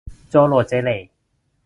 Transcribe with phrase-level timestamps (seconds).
[0.29, 0.97] โจ่โหล่เจ่เหล่